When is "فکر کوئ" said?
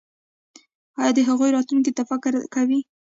2.11-2.79